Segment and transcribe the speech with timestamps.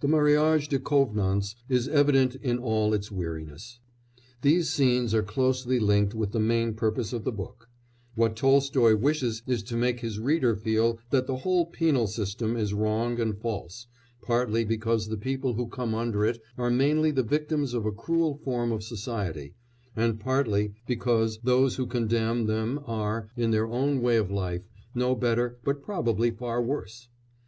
[0.00, 3.78] The mariage de convenance is evident in all its weariness.
[4.42, 7.68] These scenes are closely linked with the main purpose of the book:
[8.16, 12.74] what Tolstoy wishes is to make his reader feel that the whole penal system is
[12.74, 13.86] wrong and false,
[14.22, 18.38] partly because the people who come under it are mainly the victims of a cruel
[18.42, 19.54] form of society,
[19.94, 24.62] and partly because those who condemn them are, in their own way of life,
[24.96, 27.08] no better but probably far worse.